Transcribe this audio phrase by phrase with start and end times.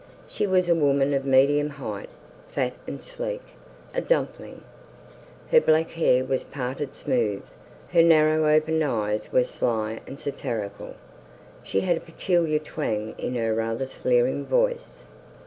[0.27, 2.09] She was a woman of medium height,
[2.47, 3.43] fat and sleek,
[3.93, 4.63] a dumpling.
[5.51, 7.43] Her black hair was parted smooth,
[7.93, 10.95] her narrow opened eyes were sly and satirical,
[11.61, 15.03] she had a peculiar twang in her rather sleering voice.